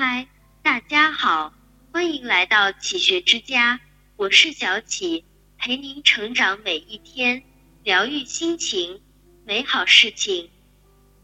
[0.00, 0.28] 嗨，
[0.62, 1.52] 大家好，
[1.90, 3.80] 欢迎来到启学之家，
[4.14, 5.24] 我是小启，
[5.58, 7.42] 陪您成长每一天，
[7.82, 9.02] 疗愈心情，
[9.44, 10.52] 美好事情。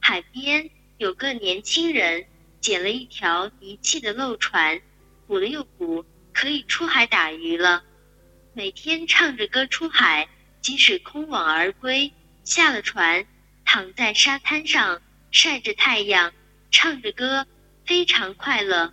[0.00, 2.26] 海边有个年轻人
[2.60, 4.82] 捡了一条遗弃的漏船，
[5.28, 7.84] 补了又补，可以出海打鱼了。
[8.54, 10.28] 每天唱着歌出海，
[10.60, 12.12] 即使空网而归，
[12.42, 13.24] 下了船，
[13.64, 15.00] 躺在沙滩上
[15.30, 16.32] 晒着太阳，
[16.72, 17.46] 唱着歌。
[17.86, 18.92] 非常快乐。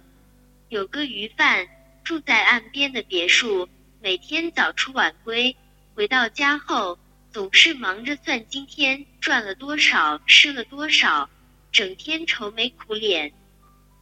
[0.69, 1.67] 有个鱼贩
[2.03, 3.67] 住在岸边的别墅，
[4.01, 5.55] 每天早出晚归，
[5.93, 6.97] 回到家后
[7.31, 11.29] 总是忙着算今天赚了多少，吃了多少，
[11.71, 13.33] 整天愁眉苦脸。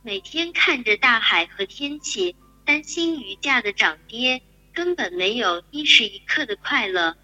[0.02, 4.42] 每天看着大海和天气，担心鱼价的涨跌，
[4.74, 7.16] 根本没有一时一刻的快乐。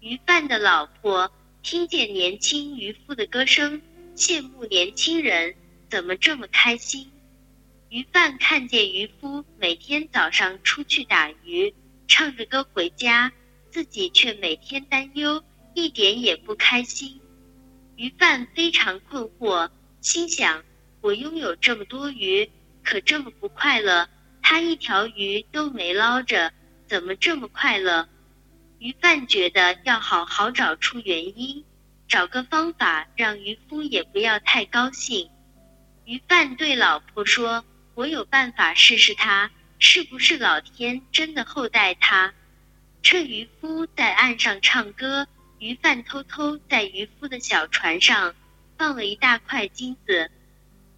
[0.00, 3.80] 鱼贩的老婆听见年轻渔夫的歌声，
[4.16, 5.54] 羡慕年轻人。
[5.92, 7.12] 怎么这么开心？
[7.90, 11.74] 鱼贩看见渔夫每天早上出去打鱼，
[12.08, 13.30] 唱着歌回家，
[13.70, 17.20] 自己却每天担忧，一点也不开心。
[17.96, 20.64] 鱼贩非常困惑，心想：
[21.02, 22.50] 我拥有这么多鱼，
[22.82, 24.08] 可这么不快乐。
[24.40, 26.54] 他一条鱼都没捞着，
[26.86, 28.08] 怎么这么快乐？
[28.78, 31.62] 鱼贩觉得要好好找出原因，
[32.08, 35.28] 找个方法让渔夫也不要太高兴。
[36.04, 37.64] 鱼贩对老婆说
[37.94, 42.34] ：“我有办法试试他是不是老天真的厚待他。”
[43.04, 45.26] 趁渔夫在岸上唱歌，
[45.58, 48.34] 鱼贩偷偷在渔夫的小船上
[48.76, 50.30] 放了一大块金子。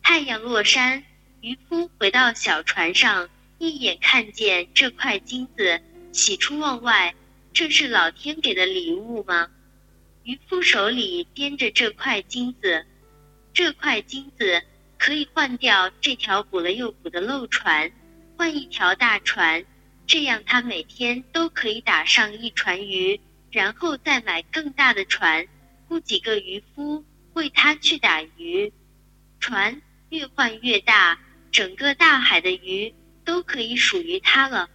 [0.02, 1.04] 太阳落山，
[1.40, 7.14] 渔夫回到小船上，一眼看见这块金子，喜出望外。
[7.52, 9.48] 这是老天给的礼物吗？
[10.24, 12.86] 渔夫手里掂着这块金子，
[13.52, 14.62] 这块金子。
[15.04, 17.92] 可以换掉这条补了又补的漏船，
[18.38, 19.62] 换一条大船，
[20.06, 23.20] 这样他每天都可以打上一船鱼，
[23.50, 25.46] 然后再买更大的船，
[25.88, 28.72] 雇几个渔夫为他去打鱼。
[29.40, 31.20] 船越换越大，
[31.52, 32.94] 整个大海的鱼
[33.26, 34.70] 都可以属于他了。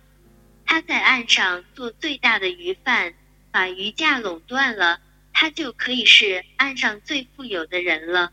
[0.63, 3.15] 他在岸上做最大的鱼贩，
[3.49, 5.01] 把鱼价垄断了，
[5.33, 8.31] 他就可以是岸上最富有的人了。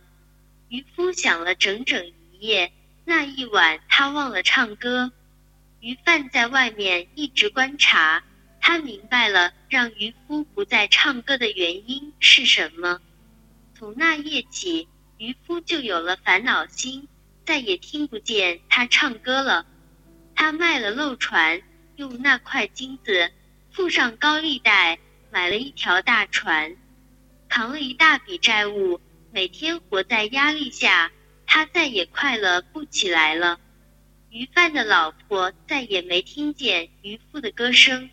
[0.69, 2.73] 渔夫想了整整一夜，
[3.05, 5.13] 那一晚他忘了唱歌。
[5.81, 8.25] 鱼贩在外面一直观察，
[8.61, 13.01] 他明白了让渔夫不再唱歌的原因是什么。
[13.75, 14.89] 从那夜起，
[15.19, 17.07] 渔夫就有了烦恼心，
[17.45, 19.67] 再也听不见他唱歌了。
[20.35, 21.63] 他卖了漏船，
[21.95, 23.31] 用那块金子
[23.71, 24.99] 付上高利贷，
[25.31, 26.77] 买了一条大船，
[27.49, 29.01] 扛了一大笔债务。
[29.37, 31.13] 每天活在压力下，
[31.45, 33.61] 他再也快乐不起来了。
[34.31, 38.09] 鱼贩的老婆再也没听见渔夫的歌声。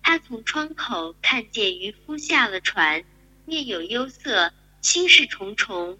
[0.00, 3.02] 他从窗口看见渔夫下了船，
[3.44, 5.98] 面有忧色，心事重重。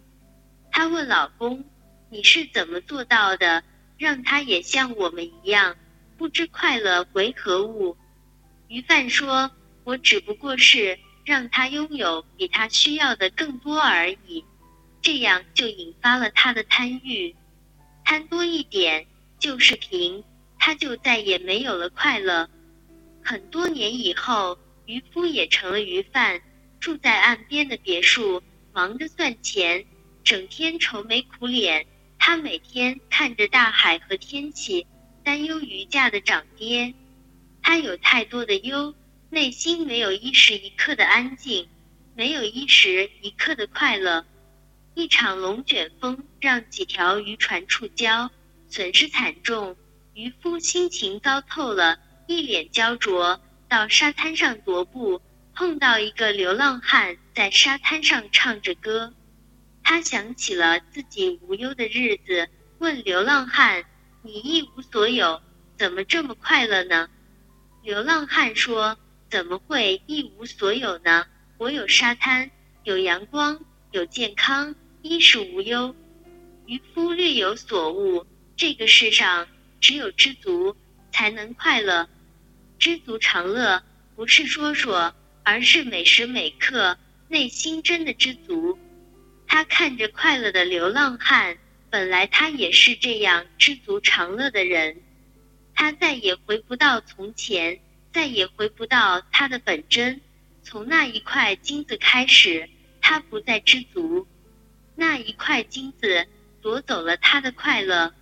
[0.70, 1.64] 他问老公
[2.08, 3.64] ：“你是怎么做到的，
[3.98, 5.76] 让他也像我们一样，
[6.16, 7.96] 不知快乐为何物？”
[8.70, 9.50] 鱼贩说
[9.82, 14.44] ：“我只不过是……”让他拥有比他需要的更多而已，
[15.00, 17.34] 这样就引发了他的贪欲，
[18.04, 19.06] 贪多一点
[19.38, 20.22] 就是贫，
[20.58, 22.48] 他就再也没有了快乐。
[23.22, 26.40] 很多年以后，渔夫也成了鱼贩，
[26.78, 28.42] 住在岸边的别墅，
[28.72, 29.86] 忙着算钱，
[30.22, 31.86] 整天愁眉苦脸。
[32.18, 34.86] 他每天看着大海和天气，
[35.22, 36.92] 担忧鱼价的涨跌。
[37.62, 38.94] 他有太多的忧。
[39.34, 41.68] 内心没有一时一刻的安静，
[42.14, 44.24] 没有一时一刻的快乐。
[44.94, 48.30] 一场龙卷风让几条渔船触礁，
[48.68, 49.76] 损失惨重。
[50.14, 55.20] 渔夫心情糟透了，一脸焦灼，到沙滩上踱步，
[55.52, 59.12] 碰到一个流浪汉在沙滩上唱着歌。
[59.82, 62.48] 他想起了自己无忧的日子，
[62.78, 63.84] 问流浪汉
[64.22, 65.42] ：“你一无所有，
[65.76, 67.08] 怎么这么快乐呢？”
[67.82, 68.96] 流浪汉说。
[69.34, 71.26] 怎么会一无所有呢？
[71.58, 72.48] 我有沙滩，
[72.84, 73.58] 有阳光，
[73.90, 74.72] 有健康，
[75.02, 75.92] 衣食无忧。
[76.66, 78.24] 渔夫略有所悟，
[78.56, 79.48] 这个世上
[79.80, 80.76] 只有知足
[81.10, 82.08] 才能快乐。
[82.78, 83.82] 知足常乐，
[84.14, 86.96] 不是说说，而是每时每刻
[87.26, 88.78] 内心真的知足。
[89.48, 91.58] 他看着快乐的流浪汉，
[91.90, 94.96] 本来他也是这样知足常乐的人，
[95.74, 97.80] 他再也回不到从前。
[98.14, 100.20] 再也回不到他的本真。
[100.62, 102.70] 从那一块金子开始，
[103.00, 104.26] 他不再知足。
[104.94, 106.28] 那一块金子
[106.62, 108.14] 夺走了他的快乐。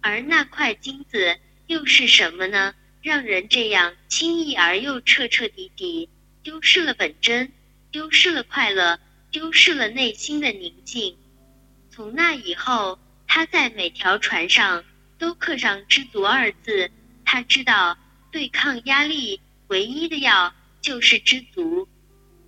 [0.00, 1.38] 而那块金子
[1.68, 2.74] 又是什么呢？
[3.02, 6.10] 让人这样轻易而又彻彻底底
[6.42, 7.52] 丢失了本真，
[7.92, 8.98] 丢失了快乐，
[9.30, 11.16] 丢失了内心的宁静。
[11.90, 12.98] 从那以后，
[13.28, 14.84] 他在每条船上
[15.18, 16.90] 都刻上“知足”二字。
[17.24, 17.96] 他知道，
[18.30, 21.88] 对抗压力唯一的药就是知足。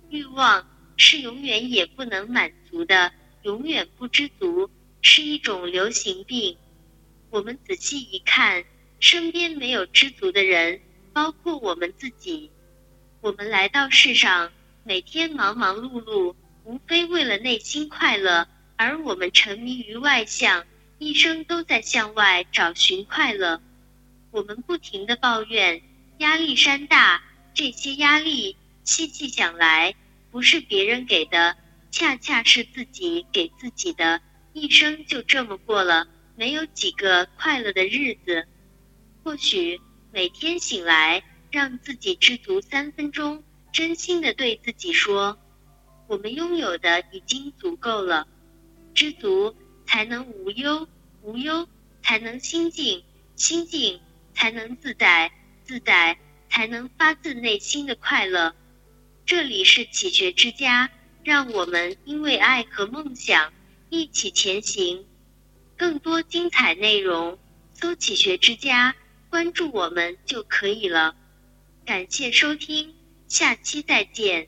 [0.09, 4.69] 欲望是永远也不能满足的，永远不知足
[5.01, 6.57] 是一种流行病。
[7.29, 8.63] 我们仔细一看，
[8.99, 10.79] 身边没有知足的人，
[11.11, 12.51] 包括我们自己。
[13.21, 14.51] 我们来到世上，
[14.83, 18.47] 每天忙忙碌碌，无非为了内心快乐。
[18.75, 20.65] 而我们沉迷于外向，
[20.99, 23.61] 一生都在向外找寻快乐。
[24.33, 25.79] 我们不停的抱怨
[26.17, 27.21] 压力山大，
[27.53, 29.93] 这些压力细细想来，
[30.31, 31.55] 不是别人给的，
[31.91, 34.19] 恰恰是自己给自己的。
[34.51, 38.47] 一生就这么过了，没有几个快乐的日子。
[39.23, 39.79] 或许
[40.11, 45.37] 每天醒来，让自己知足三分钟，真心的对自己说：
[46.07, 48.27] 我们拥有的已经足够了。
[48.95, 49.55] 知足
[49.85, 50.87] 才能无忧，
[51.21, 51.67] 无忧
[52.01, 53.03] 才能心静，
[53.35, 54.01] 心静
[54.33, 55.31] 才能自在，
[55.63, 56.17] 自在
[56.49, 58.55] 才能发自内心的快乐。
[59.25, 60.89] 这里是启学之家，
[61.23, 63.53] 让我们因为爱和梦想
[63.89, 65.05] 一起前行。
[65.77, 67.39] 更多精彩内容，
[67.73, 68.95] 搜“启学之家”，
[69.29, 71.15] 关注我们就可以了。
[71.85, 72.93] 感谢收听，
[73.27, 74.47] 下期再见。